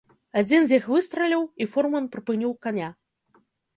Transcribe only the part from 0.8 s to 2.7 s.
выстраліў, і фурман прыпыніў